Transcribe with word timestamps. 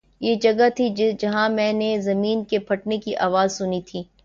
”یہ 0.21 0.35
جگہ 0.35 0.69
تھی، 0.75 0.87
جہاں 1.19 1.47
میں 1.49 1.71
نے 1.73 1.95
زمین 2.01 2.43
کے 2.43 2.59
پھٹنے 2.59 2.97
کی 2.97 3.15
آواز 3.19 3.57
سنی 3.57 3.81
تھی 3.81 4.03